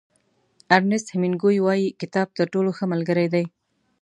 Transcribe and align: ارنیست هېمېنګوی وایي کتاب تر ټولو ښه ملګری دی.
ارنیست 0.75 1.07
هېمېنګوی 1.13 1.57
وایي 1.61 1.87
کتاب 2.01 2.27
تر 2.37 2.45
ټولو 2.53 2.69
ښه 2.77 2.85
ملګری 2.93 3.27
دی. 3.33 3.45